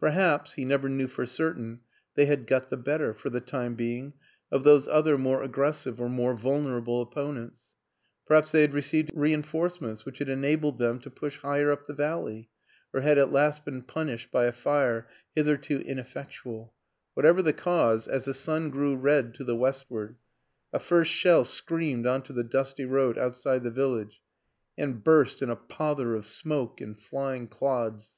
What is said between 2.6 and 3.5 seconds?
the better, for the